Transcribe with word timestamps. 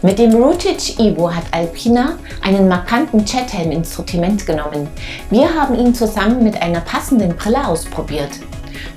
Mit 0.00 0.20
dem 0.20 0.32
Routage 0.32 0.94
Evo 0.98 1.34
hat 1.34 1.42
Alpina 1.50 2.18
einen 2.40 2.68
markanten 2.68 3.24
Jethelm 3.24 3.72
ins 3.72 3.96
Sortiment 3.96 4.46
genommen. 4.46 4.86
Wir 5.28 5.52
haben 5.52 5.74
ihn 5.74 5.92
zusammen 5.92 6.44
mit 6.44 6.62
einer 6.62 6.80
passenden 6.80 7.34
Brille 7.34 7.66
ausprobiert. 7.66 8.30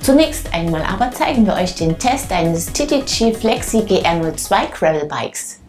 Zunächst 0.00 0.54
einmal 0.54 0.82
aber 0.82 1.10
zeigen 1.10 1.44
wir 1.44 1.54
euch 1.54 1.74
den 1.74 1.98
Test 1.98 2.30
eines 2.30 2.72
TTG 2.72 3.34
Flexi 3.34 3.78
GR02 3.78 4.70
Gravel 4.72 5.06
Bikes. 5.06 5.61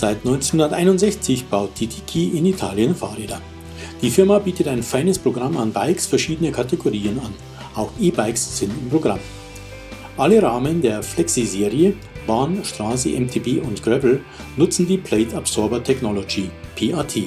Seit 0.00 0.18
1961 0.18 1.46
baut 1.46 1.74
Titiki 1.74 2.28
in 2.28 2.46
Italien 2.46 2.94
Fahrräder. 2.94 3.40
Die 4.00 4.10
Firma 4.10 4.38
bietet 4.38 4.68
ein 4.68 4.84
feines 4.84 5.18
Programm 5.18 5.56
an 5.56 5.72
Bikes 5.72 6.06
verschiedener 6.06 6.52
Kategorien 6.52 7.18
an. 7.18 7.34
Auch 7.74 7.90
E-Bikes 7.98 8.58
sind 8.58 8.70
im 8.80 8.90
Programm. 8.90 9.18
Alle 10.16 10.40
Rahmen 10.40 10.82
der 10.82 11.02
Flexi-Serie 11.02 11.94
Bahn, 12.28 12.64
Straße, 12.64 13.08
MTB 13.08 13.60
und 13.66 13.82
Gravel 13.82 14.20
nutzen 14.56 14.86
die 14.86 14.98
Plate 14.98 15.36
Absorber 15.36 15.82
Technology 15.82 16.48
PAT. 16.76 17.24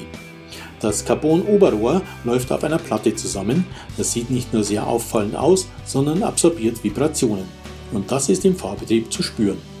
Das 0.80 1.04
Carbon-Oberrohr 1.04 2.00
läuft 2.24 2.50
auf 2.52 2.64
einer 2.64 2.78
Platte 2.78 3.14
zusammen. 3.14 3.66
Das 3.98 4.14
sieht 4.14 4.30
nicht 4.30 4.50
nur 4.54 4.64
sehr 4.64 4.86
auffallend 4.86 5.36
aus, 5.36 5.68
sondern 5.84 6.22
absorbiert 6.22 6.82
Vibrationen. 6.82 7.44
Und 7.92 8.10
das 8.10 8.30
ist 8.30 8.46
im 8.46 8.56
Fahrbetrieb 8.56 9.12
zu 9.12 9.22
spüren. 9.22 9.71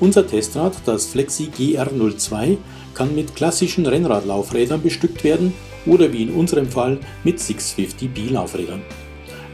Unser 0.00 0.26
Testrad, 0.26 0.72
das 0.86 1.04
Flexi 1.04 1.50
GR02, 1.54 2.56
kann 2.94 3.14
mit 3.14 3.36
klassischen 3.36 3.84
Rennradlaufrädern 3.84 4.80
bestückt 4.80 5.22
werden 5.24 5.52
oder 5.84 6.10
wie 6.10 6.22
in 6.22 6.30
unserem 6.30 6.70
Fall 6.70 6.98
mit 7.22 7.38
650B 7.38 8.32
Laufrädern. 8.32 8.80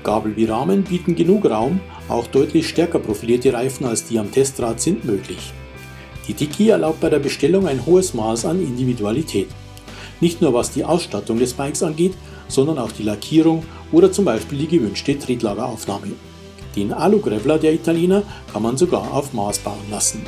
Gabel 0.04 0.36
wie 0.36 0.44
Rahmen 0.44 0.84
bieten 0.84 1.16
genug 1.16 1.46
Raum, 1.46 1.80
auch 2.08 2.28
deutlich 2.28 2.68
stärker 2.68 3.00
profilierte 3.00 3.52
Reifen 3.52 3.86
als 3.86 4.04
die 4.04 4.20
am 4.20 4.30
Testrad 4.30 4.80
sind 4.80 5.04
möglich. 5.04 5.52
Die 6.28 6.34
Tiki 6.34 6.68
erlaubt 6.68 7.00
bei 7.00 7.10
der 7.10 7.18
Bestellung 7.18 7.66
ein 7.66 7.84
hohes 7.84 8.14
Maß 8.14 8.44
an 8.44 8.60
Individualität. 8.60 9.48
Nicht 10.20 10.40
nur 10.42 10.54
was 10.54 10.70
die 10.70 10.84
Ausstattung 10.84 11.40
des 11.40 11.54
Bikes 11.54 11.82
angeht, 11.82 12.14
sondern 12.46 12.78
auch 12.78 12.92
die 12.92 13.02
Lackierung 13.02 13.64
oder 13.90 14.12
zum 14.12 14.24
Beispiel 14.24 14.58
die 14.58 14.68
gewünschte 14.68 15.18
Tretlageraufnahme. 15.18 16.12
Den 16.76 16.92
Alu-Graveler 16.92 17.58
der 17.58 17.72
Italiener 17.72 18.22
kann 18.52 18.62
man 18.62 18.76
sogar 18.76 19.12
auf 19.12 19.32
Maß 19.32 19.58
bauen 19.60 19.90
lassen. 19.90 20.22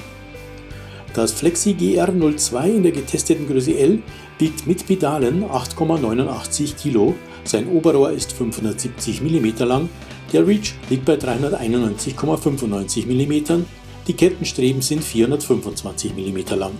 Das 1.14 1.32
Flexi 1.32 1.72
GR02 1.72 2.76
in 2.76 2.82
der 2.82 2.92
getesteten 2.92 3.46
Größe 3.46 3.76
L 3.78 4.02
wiegt 4.38 4.66
mit 4.66 4.86
Pedalen 4.86 5.44
8,89 5.44 6.76
Kg, 6.76 7.14
sein 7.44 7.68
Oberrohr 7.68 8.10
ist 8.10 8.32
570 8.32 9.22
mm 9.22 9.64
lang, 9.64 9.88
der 10.32 10.46
Reach 10.46 10.74
liegt 10.90 11.04
bei 11.06 11.14
391,95 11.14 13.06
mm, 13.06 13.64
die 14.06 14.12
Kettenstreben 14.14 14.80
sind 14.80 15.04
425 15.04 16.12
mm 16.14 16.54
lang. 16.58 16.72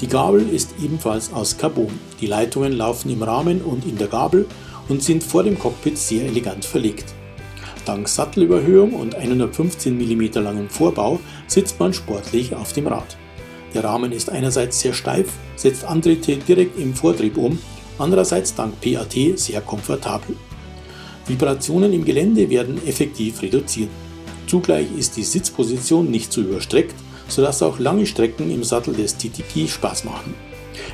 Die 0.00 0.08
Gabel 0.08 0.48
ist 0.48 0.74
ebenfalls 0.82 1.32
aus 1.32 1.58
Carbon. 1.58 1.90
Die 2.20 2.26
Leitungen 2.26 2.72
laufen 2.72 3.10
im 3.10 3.22
Rahmen 3.22 3.60
und 3.60 3.84
in 3.84 3.98
der 3.98 4.08
Gabel 4.08 4.46
und 4.88 5.02
sind 5.02 5.22
vor 5.22 5.42
dem 5.42 5.58
Cockpit 5.58 5.98
sehr 5.98 6.24
elegant 6.24 6.64
verlegt. 6.64 7.14
Dank 7.84 8.08
Sattelüberhöhung 8.08 8.92
und 8.92 9.14
115 9.14 9.96
mm 9.96 10.42
langem 10.42 10.68
Vorbau 10.68 11.20
sitzt 11.46 11.78
man 11.80 11.92
sportlich 11.92 12.54
auf 12.54 12.72
dem 12.72 12.86
Rad. 12.86 13.16
Der 13.74 13.84
Rahmen 13.84 14.12
ist 14.12 14.30
einerseits 14.30 14.80
sehr 14.80 14.92
steif, 14.92 15.28
setzt 15.56 15.84
Antritte 15.84 16.36
direkt 16.36 16.78
im 16.78 16.94
Vortrieb 16.94 17.36
um, 17.36 17.58
andererseits 17.98 18.54
dank 18.54 18.80
PAT 18.80 19.38
sehr 19.38 19.60
komfortabel. 19.60 20.36
Vibrationen 21.26 21.92
im 21.92 22.04
Gelände 22.04 22.50
werden 22.50 22.84
effektiv 22.86 23.42
reduziert. 23.42 23.90
Zugleich 24.46 24.86
ist 24.98 25.16
die 25.16 25.22
Sitzposition 25.22 26.10
nicht 26.10 26.32
zu 26.32 26.40
überstreckt, 26.40 26.96
sodass 27.28 27.62
auch 27.62 27.78
lange 27.78 28.06
Strecken 28.06 28.50
im 28.50 28.64
Sattel 28.64 28.94
des 28.94 29.16
TTK 29.16 29.68
Spaß 29.68 30.04
machen. 30.04 30.34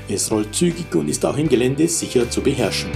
Es 0.09 0.31
rollt 0.31 0.55
zügig 0.55 0.95
und 0.95 1.09
ist 1.09 1.25
auch 1.25 1.39
im 1.39 1.49
Gelände 1.49 1.89
sicher 1.89 2.29
zu 2.29 2.43
beherrschen. 2.43 2.91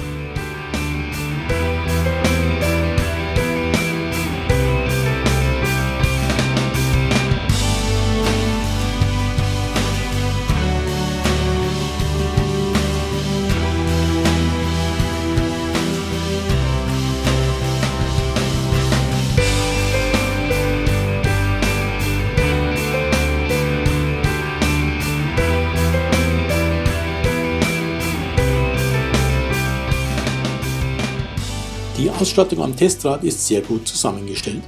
Ausstattung 32.30 32.62
am 32.62 32.76
Testrad 32.76 33.24
ist 33.24 33.44
sehr 33.44 33.60
gut 33.60 33.88
zusammengestellt. 33.88 34.62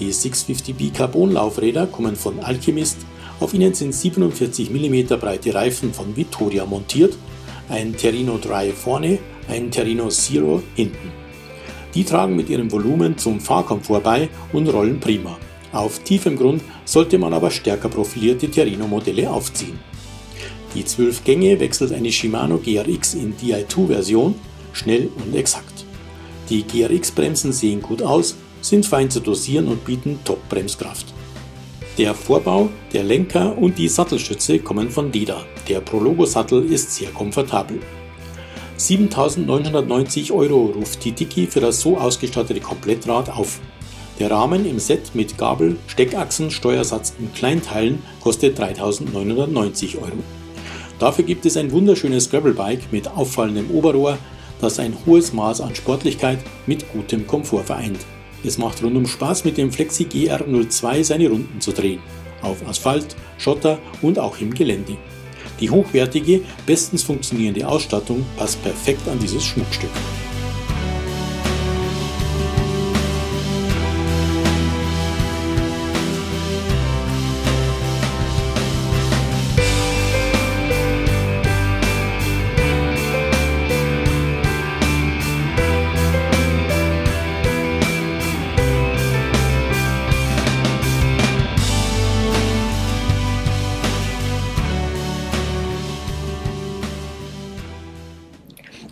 Die 0.00 0.12
650B 0.12 0.92
Carbon-Laufräder 0.92 1.86
kommen 1.86 2.16
von 2.16 2.40
Alchemist, 2.40 2.96
auf 3.38 3.54
ihnen 3.54 3.72
sind 3.72 3.94
47 3.94 4.68
mm 4.68 5.16
breite 5.20 5.54
Reifen 5.54 5.94
von 5.94 6.16
Vittoria 6.16 6.66
montiert, 6.66 7.16
ein 7.68 7.96
Terino 7.96 8.36
Dry 8.38 8.72
vorne, 8.72 9.20
ein 9.48 9.70
Terino 9.70 10.08
Zero 10.08 10.60
hinten. 10.74 11.12
Die 11.94 12.02
tragen 12.02 12.34
mit 12.34 12.50
ihrem 12.50 12.72
Volumen 12.72 13.16
zum 13.16 13.38
Fahrkomfort 13.38 14.00
bei 14.00 14.28
und 14.52 14.66
rollen 14.66 14.98
prima. 14.98 15.38
Auf 15.70 16.00
tiefem 16.00 16.36
Grund 16.36 16.62
sollte 16.84 17.16
man 17.16 17.32
aber 17.32 17.52
stärker 17.52 17.90
profilierte 17.90 18.50
Terino-Modelle 18.50 19.30
aufziehen. 19.30 19.78
Die 20.74 20.84
12 20.84 21.22
Gänge 21.22 21.60
wechselt 21.60 21.92
eine 21.92 22.10
Shimano 22.10 22.58
GRX 22.58 23.14
in 23.14 23.36
Di2-Version, 23.36 24.34
schnell 24.72 25.08
und 25.24 25.36
exakt. 25.36 25.77
Die 26.50 26.66
GRX-Bremsen 26.66 27.52
sehen 27.52 27.82
gut 27.82 28.02
aus, 28.02 28.36
sind 28.62 28.86
fein 28.86 29.10
zu 29.10 29.20
dosieren 29.20 29.68
und 29.68 29.84
bieten 29.84 30.18
Top-Bremskraft. 30.24 31.06
Der 31.98 32.14
Vorbau, 32.14 32.70
der 32.92 33.04
Lenker 33.04 33.58
und 33.58 33.76
die 33.76 33.88
Sattelstütze 33.88 34.60
kommen 34.60 34.88
von 34.88 35.12
Dida. 35.12 35.44
Der 35.68 35.80
Prologo-Sattel 35.80 36.64
ist 36.72 36.94
sehr 36.94 37.10
komfortabel. 37.10 37.80
7.990 38.78 40.32
Euro 40.32 40.66
ruft 40.66 41.04
die 41.04 41.12
Tiki 41.12 41.46
für 41.48 41.60
das 41.60 41.80
so 41.80 41.98
ausgestattete 41.98 42.60
Komplettrad 42.60 43.28
auf. 43.28 43.58
Der 44.18 44.30
Rahmen 44.30 44.64
im 44.64 44.78
Set 44.78 45.14
mit 45.14 45.36
Gabel, 45.36 45.76
Steckachsen, 45.86 46.50
Steuersatz 46.50 47.14
und 47.18 47.34
Kleinteilen 47.34 48.02
kostet 48.20 48.58
3.990 48.58 49.96
Euro. 49.98 50.22
Dafür 50.98 51.24
gibt 51.24 51.46
es 51.46 51.56
ein 51.56 51.70
wunderschönes 51.72 52.30
Gravelbike 52.30 52.92
mit 52.92 53.08
auffallendem 53.08 53.70
Oberrohr, 53.70 54.18
das 54.60 54.78
ein 54.78 54.96
hohes 55.06 55.32
Maß 55.32 55.60
an 55.60 55.74
Sportlichkeit 55.74 56.38
mit 56.66 56.90
gutem 56.92 57.26
Komfort 57.26 57.64
vereint. 57.64 57.98
Es 58.44 58.58
macht 58.58 58.82
rundum 58.82 59.06
Spaß 59.06 59.44
mit 59.44 59.58
dem 59.58 59.72
Flexi 59.72 60.04
GR02 60.04 61.04
seine 61.04 61.28
Runden 61.28 61.60
zu 61.60 61.72
drehen. 61.72 62.00
Auf 62.42 62.66
Asphalt, 62.68 63.16
Schotter 63.36 63.78
und 64.00 64.18
auch 64.18 64.38
im 64.40 64.54
Gelände. 64.54 64.96
Die 65.60 65.70
hochwertige, 65.70 66.42
bestens 66.66 67.02
funktionierende 67.02 67.66
Ausstattung 67.66 68.24
passt 68.36 68.62
perfekt 68.62 69.08
an 69.08 69.18
dieses 69.18 69.44
Schmuckstück. 69.44 69.90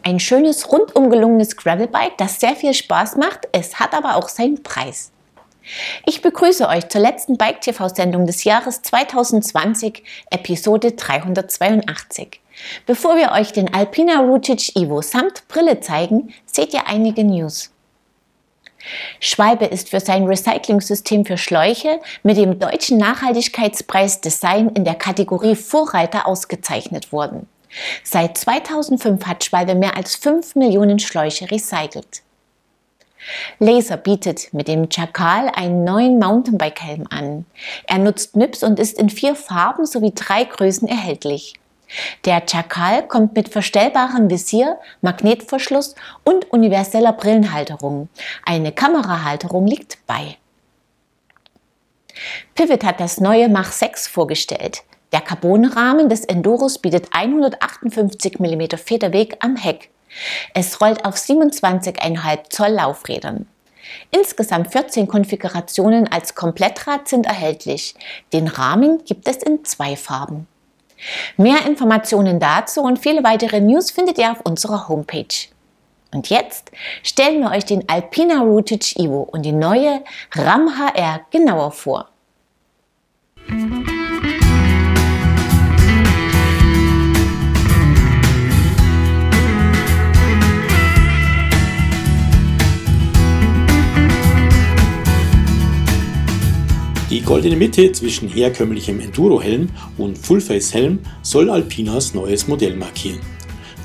Ein 0.07 0.21
schönes, 0.21 0.71
rundum 0.71 1.11
gelungenes 1.11 1.57
Gravelbike, 1.57 2.17
das 2.17 2.39
sehr 2.39 2.55
viel 2.55 2.73
Spaß 2.75 3.17
macht. 3.17 3.49
Es 3.51 3.81
hat 3.81 3.93
aber 3.93 4.15
auch 4.15 4.29
seinen 4.29 4.63
Preis. 4.63 5.11
Ich 6.05 6.23
begrüße 6.23 6.69
euch 6.69 6.89
zur 6.89 7.01
letzten 7.01 7.37
Bike 7.37 7.61
TV 7.61 7.89
Sendung 7.89 8.25
des 8.25 8.45
Jahres 8.45 8.83
2020, 8.83 10.05
Episode 10.31 10.93
382. 10.93 12.41
Bevor 12.87 13.17
wir 13.17 13.33
euch 13.33 13.53
den 13.53 13.75
Alpina 13.75 14.21
Routage 14.21 14.71
Evo 14.77 15.03
samt 15.03 15.49
Brille 15.49 15.81
zeigen, 15.81 16.33
seht 16.47 16.73
ihr 16.73 16.87
einige 16.87 17.25
News. 17.25 17.73
Schwalbe 19.19 19.65
ist 19.65 19.89
für 19.89 19.99
sein 19.99 20.23
Recycling-System 20.23 21.25
für 21.25 21.37
Schläuche 21.37 21.99
mit 22.23 22.37
dem 22.37 22.61
Deutschen 22.61 22.99
Nachhaltigkeitspreis 22.99 24.21
Design 24.21 24.69
in 24.69 24.85
der 24.85 24.95
Kategorie 24.95 25.57
Vorreiter 25.57 26.29
ausgezeichnet 26.29 27.11
worden. 27.11 27.49
Seit 28.03 28.39
2005 28.39 29.27
hat 29.27 29.45
Schwalbe 29.45 29.75
mehr 29.75 29.97
als 29.97 30.17
5 30.17 30.55
Millionen 30.55 30.99
Schläuche 30.99 31.51
recycelt. 31.51 32.23
Laser 33.59 33.97
bietet 33.97 34.53
mit 34.53 34.69
dem 34.69 34.89
Chakal 34.89 35.49
einen 35.49 35.85
neuen 35.85 36.19
Mountainbike-Helm 36.19 37.07
an. 37.11 37.45
Er 37.87 37.99
nutzt 37.99 38.37
NIPS 38.37 38.63
und 38.63 38.79
ist 38.79 38.99
in 38.99 39.11
vier 39.11 39.35
Farben 39.35 39.87
sowie 39.87 40.13
drei 40.15 40.45
Größen 40.45 40.87
erhältlich. 40.87 41.55
Der 42.25 42.45
Chakal 42.47 43.07
kommt 43.07 43.35
mit 43.35 43.49
verstellbarem 43.49 44.29
Visier, 44.29 44.79
Magnetverschluss 45.03 45.95
und 46.25 46.51
universeller 46.51 47.13
Brillenhalterung. 47.13 48.09
Eine 48.45 48.73
Kamerahalterung 48.73 49.67
liegt 49.67 49.99
bei. 50.07 50.37
Pivot 52.55 52.85
hat 52.85 53.01
das 53.01 53.21
neue 53.21 53.49
Mach 53.49 53.71
6 53.71 54.09
vorgestellt. 54.09 54.83
Der 55.13 55.21
Carbonrahmen 55.21 56.09
des 56.09 56.25
Enduros 56.25 56.79
bietet 56.79 57.09
158 57.13 58.39
mm 58.39 58.77
Federweg 58.77 59.37
am 59.41 59.57
Heck. 59.57 59.91
Es 60.55 60.81
rollt 60.81 61.05
auf 61.05 61.15
27,5 61.15 62.51
Zoll 62.51 62.71
Laufrädern. 62.71 63.47
Insgesamt 64.11 64.73
14 64.73 65.07
Konfigurationen 65.07 66.11
als 66.11 66.35
Komplettrad 66.35 67.09
sind 67.09 67.27
erhältlich. 67.27 67.95
Den 68.33 68.49
Rahmen 68.49 69.05
gibt 69.05 69.29
es 69.29 69.37
in 69.39 69.65
zwei 69.65 69.97
Farben. 69.97 70.49
Mehr 71.37 71.67
Informationen 71.67 72.41
dazu 72.41 72.83
und 72.83 72.99
viele 72.99 73.23
weitere 73.23 73.61
News 73.61 73.91
findet 73.91 74.19
ihr 74.19 74.33
auf 74.33 74.41
unserer 74.41 74.89
Homepage. 74.89 75.49
Und 76.13 76.31
jetzt 76.31 76.71
stellen 77.03 77.43
wir 77.43 77.51
euch 77.51 77.65
den 77.65 77.89
Alpina 77.89 78.41
Routage 78.41 78.95
Evo 78.97 79.23
und 79.23 79.43
die 79.43 79.53
neue 79.53 80.03
RAM 80.33 80.79
HR 80.79 81.21
genauer 81.31 81.73
vor. 81.73 82.09
Die 97.09 97.21
goldene 97.21 97.55
Mitte 97.55 97.93
zwischen 97.93 98.29
herkömmlichem 98.29 98.99
Enduro-Helm 98.99 99.69
und 99.97 100.19
Fullface-Helm 100.19 100.99
soll 101.23 101.51
Alpinas 101.51 102.15
neues 102.15 102.49
Modell 102.49 102.75
markieren. 102.75 103.21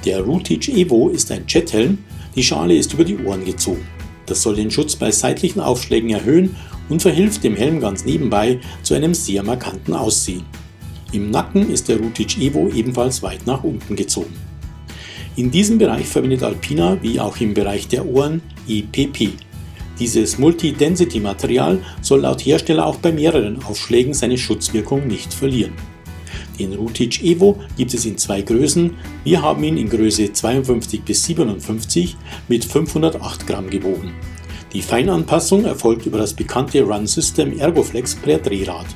Der 0.05 0.21
Routage 0.21 0.71
Evo 0.71 1.09
ist 1.09 1.31
ein 1.31 1.43
Jethelm, 1.47 1.99
die 2.35 2.41
Schale 2.41 2.75
ist 2.75 2.93
über 2.93 3.03
die 3.03 3.19
Ohren 3.19 3.45
gezogen. 3.45 3.87
Das 4.25 4.41
soll 4.41 4.55
den 4.55 4.71
Schutz 4.71 4.95
bei 4.95 5.11
seitlichen 5.11 5.61
Aufschlägen 5.61 6.09
erhöhen 6.09 6.55
und 6.89 7.03
verhilft 7.03 7.43
dem 7.43 7.55
Helm 7.55 7.79
ganz 7.79 8.05
nebenbei 8.05 8.59
zu 8.81 8.95
einem 8.95 9.13
sehr 9.13 9.43
markanten 9.43 9.93
Aussehen. 9.93 10.45
Im 11.11 11.29
Nacken 11.29 11.69
ist 11.69 11.89
der 11.89 11.97
Routage 11.99 12.41
Evo 12.41 12.69
ebenfalls 12.69 13.21
weit 13.21 13.45
nach 13.45 13.63
unten 13.63 13.95
gezogen. 13.95 14.33
In 15.35 15.51
diesem 15.51 15.77
Bereich 15.77 16.07
verwendet 16.07 16.41
Alpina, 16.41 16.97
wie 17.03 17.19
auch 17.19 17.39
im 17.39 17.53
Bereich 17.53 17.87
der 17.87 18.03
Ohren, 18.03 18.41
EPP, 18.67 19.33
dieses 20.01 20.39
Multi-Density-Material 20.39 21.77
soll 22.01 22.21
laut 22.21 22.43
Hersteller 22.43 22.87
auch 22.87 22.95
bei 22.95 23.11
mehreren 23.11 23.63
Aufschlägen 23.63 24.15
seine 24.15 24.35
Schutzwirkung 24.35 25.05
nicht 25.05 25.31
verlieren. 25.31 25.73
Den 26.57 26.73
Routage 26.73 27.21
Evo 27.21 27.59
gibt 27.77 27.93
es 27.93 28.03
in 28.05 28.17
zwei 28.17 28.41
Größen. 28.41 28.95
Wir 29.23 29.43
haben 29.43 29.63
ihn 29.63 29.77
in 29.77 29.89
Größe 29.89 30.33
52 30.33 31.03
bis 31.03 31.23
57 31.25 32.17
mit 32.47 32.65
508 32.65 33.45
Gramm 33.45 33.69
gewogen. 33.69 34.13
Die 34.73 34.81
Feinanpassung 34.81 35.65
erfolgt 35.65 36.07
über 36.07 36.17
das 36.17 36.33
bekannte 36.33 36.81
Run 36.81 37.05
System 37.05 37.59
Ergoflex 37.59 38.15
per 38.15 38.39
Drehrad. 38.39 38.87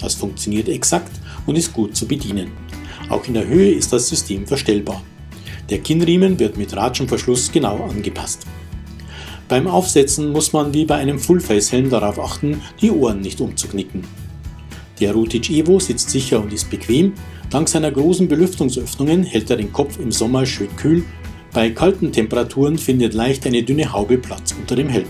Das 0.00 0.14
funktioniert 0.14 0.68
exakt 0.68 1.10
und 1.44 1.56
ist 1.56 1.72
gut 1.72 1.96
zu 1.96 2.06
bedienen. 2.06 2.52
Auch 3.08 3.26
in 3.26 3.34
der 3.34 3.48
Höhe 3.48 3.72
ist 3.72 3.92
das 3.92 4.06
System 4.06 4.46
verstellbar. 4.46 5.02
Der 5.70 5.80
Kinnriemen 5.80 6.38
wird 6.38 6.56
mit 6.56 6.76
Ratschenverschluss 6.76 7.50
genau 7.50 7.82
angepasst. 7.82 8.46
Beim 9.52 9.66
Aufsetzen 9.66 10.32
muss 10.32 10.54
man 10.54 10.72
wie 10.72 10.86
bei 10.86 10.94
einem 10.94 11.18
Fullface-Helm 11.18 11.90
darauf 11.90 12.18
achten, 12.18 12.62
die 12.80 12.90
Ohren 12.90 13.20
nicht 13.20 13.38
umzuknicken. 13.38 14.02
Der 14.98 15.12
Routage 15.12 15.52
Evo 15.52 15.78
sitzt 15.78 16.08
sicher 16.08 16.40
und 16.40 16.54
ist 16.54 16.70
bequem. 16.70 17.12
Dank 17.50 17.68
seiner 17.68 17.90
großen 17.90 18.28
Belüftungsöffnungen 18.28 19.24
hält 19.24 19.50
er 19.50 19.58
den 19.58 19.70
Kopf 19.70 19.98
im 19.98 20.10
Sommer 20.10 20.46
schön 20.46 20.74
kühl. 20.76 21.04
Bei 21.52 21.68
kalten 21.68 22.12
Temperaturen 22.12 22.78
findet 22.78 23.12
leicht 23.12 23.46
eine 23.46 23.62
dünne 23.62 23.92
Haube 23.92 24.16
Platz 24.16 24.54
unter 24.58 24.74
dem 24.74 24.88
Helm. 24.88 25.08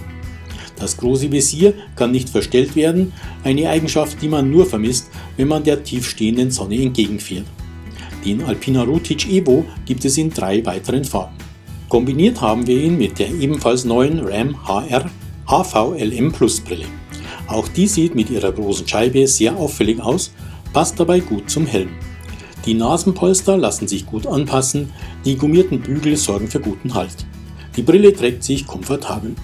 Das 0.74 0.96
große 0.96 1.30
Visier 1.30 1.74
kann 1.94 2.10
nicht 2.10 2.28
verstellt 2.28 2.74
werden, 2.74 3.12
eine 3.44 3.70
Eigenschaft, 3.70 4.20
die 4.22 4.28
man 4.28 4.50
nur 4.50 4.66
vermisst, 4.66 5.08
wenn 5.36 5.46
man 5.46 5.62
der 5.62 5.84
tiefstehenden 5.84 6.50
Sonne 6.50 6.82
entgegenfährt. 6.82 7.46
Den 8.24 8.42
Alpina 8.42 8.82
Routage 8.82 9.28
Evo 9.28 9.64
gibt 9.86 10.04
es 10.04 10.18
in 10.18 10.30
drei 10.30 10.66
weiteren 10.66 11.04
Farben. 11.04 11.51
Kombiniert 11.92 12.40
haben 12.40 12.66
wir 12.66 12.82
ihn 12.82 12.96
mit 12.96 13.18
der 13.18 13.30
ebenfalls 13.30 13.84
neuen 13.84 14.20
Ram 14.20 14.66
HR 14.66 15.10
HVLM 15.46 16.32
Plus 16.32 16.58
Brille. 16.58 16.86
Auch 17.48 17.68
die 17.68 17.86
sieht 17.86 18.14
mit 18.14 18.30
ihrer 18.30 18.50
großen 18.50 18.88
Scheibe 18.88 19.26
sehr 19.26 19.54
auffällig 19.54 20.00
aus, 20.00 20.32
passt 20.72 20.98
dabei 20.98 21.20
gut 21.20 21.50
zum 21.50 21.66
Helm. 21.66 21.90
Die 22.64 22.72
Nasenpolster 22.72 23.58
lassen 23.58 23.88
sich 23.88 24.06
gut 24.06 24.26
anpassen, 24.26 24.90
die 25.26 25.36
gummierten 25.36 25.82
Bügel 25.82 26.16
sorgen 26.16 26.48
für 26.48 26.60
guten 26.60 26.94
Halt. 26.94 27.26
Die 27.76 27.82
Brille 27.82 28.14
trägt 28.14 28.42
sich 28.42 28.66
komfortabel. 28.66 29.34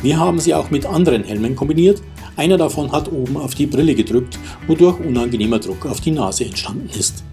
Wir 0.00 0.18
haben 0.18 0.38
sie 0.38 0.54
auch 0.54 0.70
mit 0.70 0.86
anderen 0.86 1.24
Helmen 1.24 1.54
kombiniert. 1.54 2.00
Einer 2.34 2.56
davon 2.56 2.92
hat 2.92 3.12
oben 3.12 3.36
auf 3.36 3.54
die 3.54 3.66
Brille 3.66 3.94
gedrückt, 3.94 4.38
wodurch 4.66 4.98
unangenehmer 5.00 5.58
Druck 5.58 5.84
auf 5.84 6.00
die 6.00 6.12
Nase 6.12 6.46
entstanden 6.46 6.88
ist. 6.98 7.24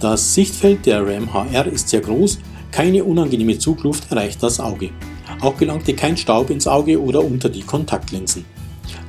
Das 0.00 0.34
Sichtfeld 0.34 0.84
der 0.84 1.00
Ram 1.06 1.32
HR 1.32 1.68
ist 1.68 1.88
sehr 1.88 2.02
groß 2.02 2.40
keine 2.76 3.04
unangenehme 3.04 3.56
Zugluft 3.56 4.10
erreicht 4.10 4.42
das 4.42 4.60
Auge. 4.60 4.90
Auch 5.40 5.56
gelangte 5.56 5.94
kein 5.94 6.14
Staub 6.14 6.50
ins 6.50 6.66
Auge 6.66 7.00
oder 7.00 7.24
unter 7.24 7.48
die 7.48 7.62
Kontaktlinsen. 7.62 8.44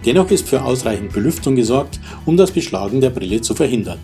Dennoch 0.06 0.32
ist 0.32 0.48
für 0.48 0.64
ausreichend 0.64 1.12
Belüftung 1.12 1.58
gesorgt, 1.58 2.00
um 2.26 2.38
das 2.38 2.52
Beschlagen 2.52 3.02
der 3.02 3.10
Brille 3.10 3.42
zu 3.42 3.56
verhindern. 3.56 4.00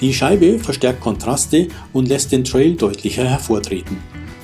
Die 0.00 0.14
Scheibe 0.14 0.60
verstärkt 0.60 1.00
Kontraste 1.00 1.66
und 1.92 2.06
lässt 2.06 2.30
den 2.30 2.44
Trail 2.44 2.76
deutlicher 2.76 3.24
hervortreten. 3.24 3.96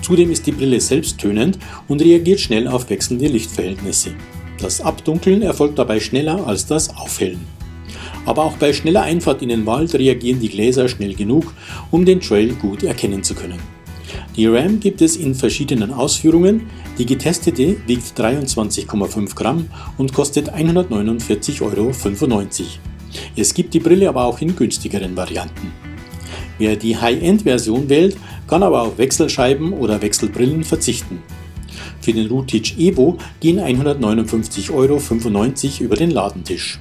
Zudem 0.03 0.33
ist 0.33 0.45
die 0.45 0.53
Brille 0.53 0.81
selbsttönend 0.81 1.61
und 1.87 2.03
reagiert 2.03 2.41
schnell 2.41 2.67
auf 2.67 2.91
wechselnde 2.91 3.29
Lichtverhältnisse. 3.29 4.11
Das 4.59 4.81
Abdunkeln 4.81 5.43
erfolgt 5.43 5.79
dabei 5.79 6.01
schneller 6.01 6.49
als 6.49 6.67
das 6.67 6.97
Aufhellen. 6.97 7.47
Aber 8.27 8.45
auch 8.45 8.57
bei 8.57 8.73
schneller 8.73 9.03
Einfahrt 9.03 9.41
in 9.41 9.51
den 9.51 9.67
Wald 9.67 9.95
reagieren 9.95 10.41
die 10.41 10.49
Gläser 10.49 10.89
schnell 10.89 11.15
genug, 11.15 11.55
um 11.93 12.05
den 12.05 12.21
Trail 12.21 12.55
gut 12.55 12.83
erkennen 12.83 13.23
zu 13.23 13.37
können. 13.37 13.80
Die 14.37 14.47
RAM 14.47 14.81
gibt 14.81 15.03
es 15.03 15.17
in 15.17 15.35
verschiedenen 15.35 15.93
Ausführungen. 15.93 16.67
Die 16.99 17.07
getestete 17.07 17.77
wiegt 17.87 18.19
23,5 18.19 19.35
Gramm 19.35 19.67
und 19.99 20.13
kostet 20.13 20.53
149,95 20.55 21.63
Euro. 21.63 21.93
Es 23.37 23.55
gibt 23.55 23.75
die 23.75 23.81
Brille 23.81 24.09
aber 24.09 24.25
auch 24.25 24.41
in 24.41 24.55
günstigeren 24.55 25.17
Varianten. 25.17 25.73
Wer 26.59 26.77
die 26.77 26.97
High-End-Version 26.97 27.89
wählt, 27.89 28.17
kann 28.47 28.63
aber 28.63 28.83
auf 28.83 28.99
Wechselscheiben 28.99 29.73
oder 29.73 30.03
Wechselbrillen 30.03 30.65
verzichten. 30.65 31.23
Für 32.01 32.13
den 32.13 32.29
Routage 32.29 32.75
Evo 32.79 33.19
gehen 33.41 33.59
159,95 33.61 34.71
Euro 34.73 35.01
über 35.85 35.97
den 35.97 36.11
Ladentisch. 36.11 36.81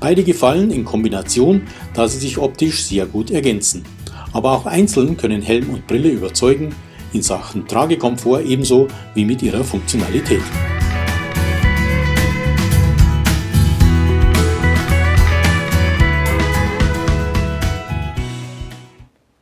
Beide 0.00 0.24
gefallen 0.24 0.70
in 0.72 0.84
Kombination, 0.84 1.62
da 1.94 2.08
sie 2.08 2.18
sich 2.18 2.38
optisch 2.38 2.82
sehr 2.82 3.06
gut 3.06 3.30
ergänzen. 3.30 3.84
Aber 4.32 4.52
auch 4.52 4.66
einzeln 4.66 5.16
können 5.16 5.42
Helm 5.42 5.70
und 5.70 5.86
Brille 5.86 6.08
überzeugen, 6.08 6.74
in 7.12 7.22
Sachen 7.22 7.68
Tragekomfort 7.68 8.42
ebenso 8.42 8.88
wie 9.14 9.24
mit 9.24 9.42
ihrer 9.42 9.62
Funktionalität. 9.62 10.42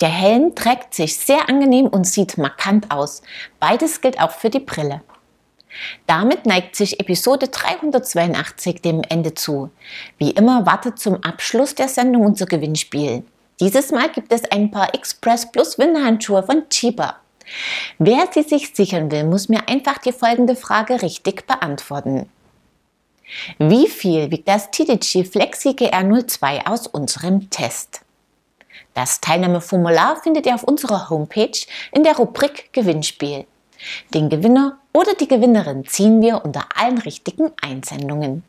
Der 0.01 0.09
Helm 0.09 0.55
trägt 0.55 0.95
sich 0.95 1.17
sehr 1.19 1.49
angenehm 1.49 1.87
und 1.87 2.07
sieht 2.07 2.39
markant 2.39 2.91
aus. 2.91 3.23
Beides 3.61 4.01
gilt 4.01 4.19
auch 4.19 4.31
für 4.31 4.49
die 4.49 4.61
Brille. 4.61 5.03
Damit 6.07 6.47
neigt 6.47 6.75
sich 6.75 6.99
Episode 6.99 7.49
382 7.49 8.81
dem 8.81 9.03
Ende 9.09 9.35
zu. 9.35 9.71
Wie 10.19 10.31
immer 10.31 10.65
wartet 10.67 10.99
zum 10.99 11.23
Abschluss 11.23 11.75
der 11.75 11.89
Sendung 11.89 12.25
unser 12.25 12.47
Gewinnspiel. 12.47 13.25
Dieses 13.61 13.93
Mal 13.93 14.09
gibt 14.09 14.33
es 14.33 14.51
ein 14.51 14.71
paar 14.71 14.95
Express 14.95 15.53
Plus 15.53 15.79
Winterhandschuhe 15.79 16.43
von 16.43 16.67
Chiba. 16.71 17.17
Wer 17.99 18.29
sie 18.33 18.43
sich 18.43 18.75
sichern 18.75 19.11
will, 19.11 19.25
muss 19.25 19.51
mir 19.51 19.69
einfach 19.69 19.99
die 19.99 20.13
folgende 20.13 20.57
Frage 20.57 21.03
richtig 21.03 21.47
beantworten. 21.47 22.31
Wie 23.59 23.87
viel 23.87 24.31
wiegt 24.31 24.49
das 24.49 24.71
TDG 24.71 25.25
Flexi 25.25 25.71
GR02 25.71 26.67
aus 26.67 26.87
unserem 26.87 27.51
Test? 27.51 28.01
Das 28.95 29.21
Teilnahmeformular 29.21 30.21
findet 30.23 30.47
ihr 30.47 30.55
auf 30.55 30.65
unserer 30.65 31.11
Homepage 31.11 31.67
in 31.93 32.03
der 32.03 32.17
Rubrik 32.17 32.73
Gewinnspiel. 32.73 33.47
Den 34.15 34.31
Gewinner 34.31 34.79
Oder 34.93 35.15
die 35.15 35.29
Gewinnerin 35.29 35.87
ziehen 35.87 36.21
wir 36.21 36.45
unter 36.45 36.65
allen 36.75 36.99
richtigen 36.99 37.53
Einsendungen. 37.63 38.43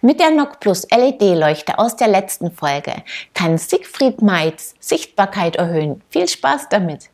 Mit 0.00 0.20
der 0.20 0.30
NOC 0.30 0.60
Plus 0.60 0.86
LED-Leuchte 0.90 1.78
aus 1.78 1.96
der 1.96 2.08
letzten 2.08 2.50
Folge 2.52 2.94
kann 3.34 3.58
Siegfried 3.58 4.22
Meitz 4.22 4.74
Sichtbarkeit 4.78 5.56
erhöhen. 5.56 6.02
Viel 6.10 6.28
Spaß 6.28 6.68
damit! 6.68 7.10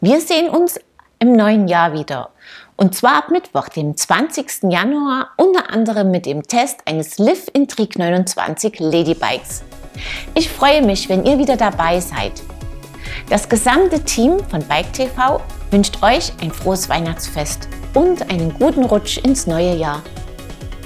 Wir 0.00 0.20
sehen 0.20 0.48
uns 0.48 0.80
im 1.18 1.32
neuen 1.32 1.68
Jahr 1.68 1.92
wieder. 1.92 2.30
Und 2.76 2.94
zwar 2.94 3.16
ab 3.16 3.30
Mittwoch, 3.30 3.68
dem 3.68 3.96
20. 3.96 4.70
Januar, 4.70 5.30
unter 5.36 5.70
anderem 5.70 6.10
mit 6.10 6.26
dem 6.26 6.42
Test 6.44 6.80
eines 6.86 7.18
Liv 7.18 7.48
Intrigue 7.52 7.98
29 7.98 8.78
Ladybikes. 8.78 9.64
Ich 10.34 10.48
freue 10.48 10.82
mich, 10.82 11.08
wenn 11.08 11.26
ihr 11.26 11.38
wieder 11.38 11.56
dabei 11.56 12.00
seid. 12.00 12.32
Das 13.28 13.48
gesamte 13.48 14.00
Team 14.04 14.38
von 14.48 14.62
Bike 14.66 14.92
TV 14.92 15.40
wünscht 15.70 16.02
euch 16.02 16.32
ein 16.40 16.52
frohes 16.52 16.88
Weihnachtsfest 16.88 17.68
und 17.94 18.30
einen 18.30 18.54
guten 18.54 18.84
Rutsch 18.84 19.18
ins 19.18 19.46
neue 19.46 19.74
Jahr. 19.74 20.02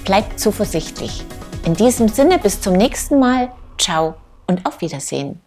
Bleibt 0.05 0.41
zuversichtlich. 0.41 1.25
In 1.65 1.75
diesem 1.75 2.09
Sinne 2.09 2.39
bis 2.39 2.61
zum 2.61 2.75
nächsten 2.75 3.21
Mal. 3.21 3.53
Ciao 3.79 4.15
und 4.47 4.67
auf 4.67 4.81
Wiedersehen. 4.81 5.43